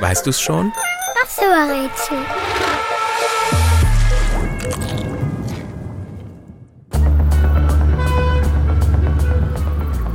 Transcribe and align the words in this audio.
Weißt 0.00 0.26
du's 0.26 0.40
schon? 0.40 0.72
Ach 1.22 1.28
so, 1.28 1.42
Rätsel. 1.42 2.18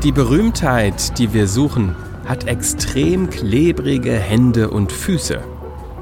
Die 0.03 0.11
Berühmtheit, 0.11 1.17
die 1.19 1.33
wir 1.33 1.47
suchen, 1.47 1.95
hat 2.25 2.47
extrem 2.47 3.29
klebrige 3.29 4.13
Hände 4.13 4.69
und 4.69 4.91
Füße. 4.91 5.43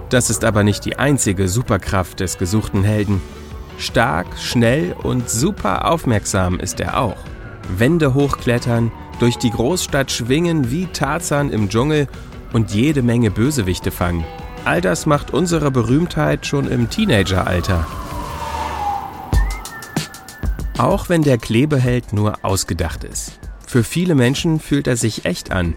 Das 0.09 0.29
ist 0.29 0.45
aber 0.45 0.63
nicht 0.63 0.85
die 0.85 0.97
einzige 0.97 1.47
Superkraft 1.47 2.19
des 2.19 2.37
gesuchten 2.37 2.83
Helden. 2.83 3.21
Stark, 3.77 4.27
schnell 4.37 4.95
und 5.03 5.29
super 5.29 5.89
aufmerksam 5.89 6.59
ist 6.59 6.79
er 6.79 6.99
auch. 6.99 7.17
Wände 7.77 8.13
hochklettern, 8.13 8.91
durch 9.19 9.37
die 9.37 9.51
Großstadt 9.51 10.11
schwingen 10.11 10.71
wie 10.71 10.85
Tarzan 10.85 11.49
im 11.49 11.69
Dschungel 11.69 12.07
und 12.53 12.71
jede 12.71 13.01
Menge 13.01 13.31
Bösewichte 13.31 13.91
fangen. 13.91 14.25
All 14.65 14.81
das 14.81 15.05
macht 15.05 15.33
unsere 15.33 15.71
Berühmtheit 15.71 16.45
schon 16.45 16.67
im 16.67 16.89
Teenageralter. 16.89 17.85
Auch 20.77 21.09
wenn 21.09 21.23
der 21.23 21.37
Klebeheld 21.37 22.13
nur 22.13 22.43
ausgedacht 22.43 23.03
ist. 23.03 23.39
Für 23.65 23.83
viele 23.83 24.15
Menschen 24.15 24.59
fühlt 24.59 24.87
er 24.87 24.95
sich 24.95 25.25
echt 25.25 25.51
an. 25.51 25.75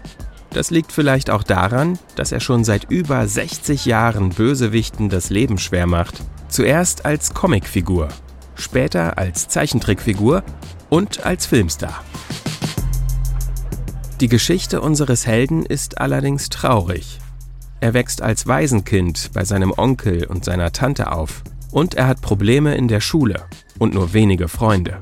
Das 0.51 0.69
liegt 0.69 0.91
vielleicht 0.91 1.29
auch 1.29 1.43
daran, 1.43 1.97
dass 2.15 2.31
er 2.31 2.41
schon 2.41 2.63
seit 2.63 2.89
über 2.91 3.25
60 3.25 3.85
Jahren 3.85 4.29
Bösewichten 4.29 5.09
das 5.09 5.29
Leben 5.29 5.57
schwer 5.57 5.87
macht. 5.87 6.21
Zuerst 6.49 7.05
als 7.05 7.33
Comicfigur, 7.33 8.09
später 8.55 9.17
als 9.17 9.47
Zeichentrickfigur 9.47 10.43
und 10.89 11.25
als 11.25 11.45
Filmstar. 11.45 12.03
Die 14.21 14.29
Geschichte 14.29 14.81
unseres 14.81 15.25
Helden 15.25 15.65
ist 15.65 15.99
allerdings 15.99 16.49
traurig. 16.49 17.17
Er 17.79 17.95
wächst 17.95 18.21
als 18.21 18.45
Waisenkind 18.45 19.31
bei 19.33 19.43
seinem 19.43 19.73
Onkel 19.75 20.27
und 20.27 20.45
seiner 20.45 20.71
Tante 20.71 21.11
auf 21.11 21.41
und 21.71 21.95
er 21.95 22.05
hat 22.05 22.21
Probleme 22.21 22.75
in 22.75 22.87
der 22.87 23.01
Schule 23.01 23.47
und 23.79 23.95
nur 23.95 24.13
wenige 24.13 24.47
Freunde. 24.47 24.99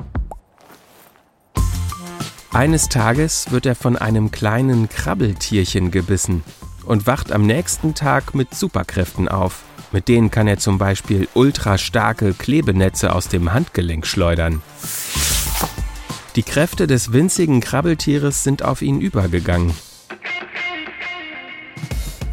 Eines 2.53 2.87
Tages 2.87 3.51
wird 3.51 3.65
er 3.65 3.75
von 3.75 3.97
einem 3.97 4.31
kleinen 4.31 4.87
Krabbeltierchen 4.87 5.91
gebissen 5.91 6.45
und 6.85 7.05
wacht 7.05 7.33
am 7.33 7.45
nächsten 7.45 7.95
Tag 7.95 8.33
mit 8.33 8.55
Superkräften 8.55 9.27
auf. 9.27 9.63
Mit 9.91 10.07
denen 10.07 10.31
kann 10.31 10.47
er 10.47 10.59
zum 10.59 10.77
Beispiel 10.77 11.27
ultrastarke 11.33 12.33
Klebenetze 12.33 13.13
aus 13.13 13.27
dem 13.27 13.51
Handgelenk 13.51 14.07
schleudern. 14.07 14.61
Die 16.39 16.43
Kräfte 16.43 16.87
des 16.87 17.11
winzigen 17.11 17.59
Krabbeltieres 17.59 18.45
sind 18.45 18.63
auf 18.63 18.81
ihn 18.81 19.01
übergegangen. 19.01 19.73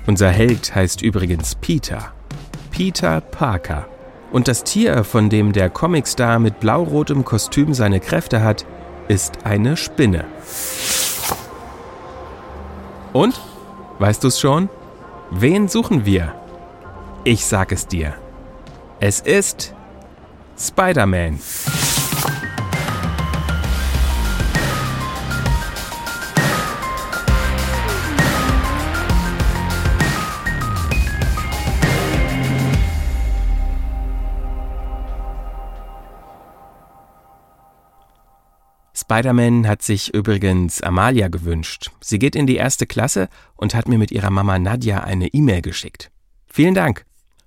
Unser 0.07 0.31
Held 0.31 0.77
heißt 0.77 1.03
übrigens 1.03 1.57
Peter. 1.57 2.13
Peter 2.71 3.21
Parker. 3.21 3.89
Und 4.31 4.47
das 4.47 4.63
Tier, 4.63 5.03
von 5.03 5.29
dem 5.29 5.53
der 5.53 5.71
Comicstar 5.71 6.39
mit 6.39 6.61
blaurotem 6.61 7.25
Kostüm 7.25 7.75
seine 7.75 7.99
Kräfte 7.99 8.45
hat, 8.45 8.65
ist 9.09 9.45
eine 9.45 9.77
Spinne. 9.77 10.25
Und? 13.13 13.41
Weißt 13.99 14.23
du's 14.23 14.39
schon? 14.39 14.69
Wen 15.33 15.67
suchen 15.67 16.05
wir? 16.05 16.33
Ich 17.25 17.45
sag 17.45 17.73
es 17.73 17.89
dir. 17.89 18.15
Es 19.01 19.19
ist 19.19 19.75
Spider-Man. 20.57 21.41
Spider-Man 39.07 39.69
hat 39.69 39.83
sich 39.83 40.13
übrigens 40.13 40.83
Amalia 40.83 41.29
gewünscht. 41.29 41.93
Sie 42.01 42.19
geht 42.19 42.35
in 42.35 42.49
die 42.49 42.57
erste 42.57 42.87
Klasse 42.87 43.29
und 43.55 43.73
hat 43.73 43.87
mir 43.87 43.99
mit 43.99 44.11
ihrer 44.11 44.31
Mama 44.31 44.59
Nadja 44.59 45.05
eine 45.05 45.29
E-Mail 45.29 45.63
geschickt. 45.63 46.11
Vielen 46.49 46.75
Dank. 46.75 47.05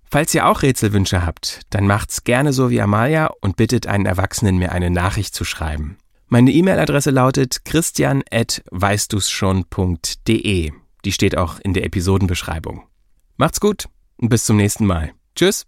Falls 0.09 0.33
ihr 0.33 0.47
auch 0.47 0.61
Rätselwünsche 0.61 1.25
habt, 1.25 1.61
dann 1.69 1.85
macht's 1.85 2.23
gerne 2.23 2.53
so 2.53 2.69
wie 2.69 2.79
Amalia 2.79 3.29
und 3.41 3.57
bittet 3.57 3.87
einen 3.87 4.05
Erwachsenen, 4.05 4.57
mir 4.57 4.71
eine 4.71 4.89
Nachricht 4.89 5.35
zu 5.35 5.43
schreiben. 5.43 5.97
Meine 6.27 6.51
E-Mail-Adresse 6.51 7.11
lautet 7.11 7.65
christian.weißdu's 7.65 9.29
schon.de. 9.29 10.71
Die 11.03 11.11
steht 11.11 11.37
auch 11.37 11.59
in 11.59 11.73
der 11.73 11.83
Episodenbeschreibung. 11.83 12.83
Macht's 13.35 13.59
gut 13.59 13.89
und 14.15 14.29
bis 14.29 14.45
zum 14.45 14.55
nächsten 14.55 14.85
Mal. 14.85 15.11
Tschüss. 15.35 15.65